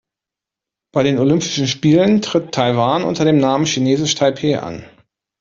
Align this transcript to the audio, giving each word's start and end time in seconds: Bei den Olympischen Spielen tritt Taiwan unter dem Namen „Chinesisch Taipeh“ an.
Bei 0.95 1.03
den 1.03 1.19
Olympischen 1.19 1.67
Spielen 1.67 2.23
tritt 2.23 2.53
Taiwan 2.55 3.03
unter 3.03 3.23
dem 3.23 3.37
Namen 3.37 3.65
„Chinesisch 3.67 4.15
Taipeh“ 4.15 4.55
an. 4.55 4.83